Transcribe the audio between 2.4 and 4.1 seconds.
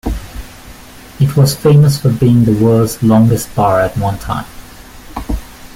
the world's longest bar at